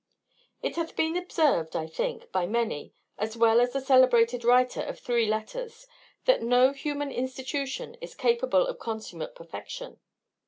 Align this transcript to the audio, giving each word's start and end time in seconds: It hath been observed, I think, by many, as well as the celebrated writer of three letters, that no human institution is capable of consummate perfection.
It 0.63 0.77
hath 0.77 0.95
been 0.95 1.15
observed, 1.15 1.75
I 1.75 1.85
think, 1.85 2.31
by 2.31 2.47
many, 2.47 2.91
as 3.19 3.37
well 3.37 3.61
as 3.61 3.71
the 3.73 3.79
celebrated 3.79 4.43
writer 4.43 4.81
of 4.81 4.97
three 4.99 5.27
letters, 5.27 5.85
that 6.25 6.41
no 6.41 6.71
human 6.73 7.11
institution 7.11 7.93
is 8.01 8.15
capable 8.15 8.65
of 8.65 8.79
consummate 8.79 9.35
perfection. 9.35 9.99